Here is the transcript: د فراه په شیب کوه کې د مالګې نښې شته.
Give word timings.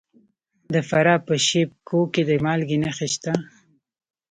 د 0.73 0.75
فراه 0.89 1.19
په 1.27 1.35
شیب 1.47 1.69
کوه 1.87 2.05
کې 2.13 2.21
د 2.29 2.31
مالګې 2.45 2.77
نښې 2.83 3.07
شته. 3.13 3.33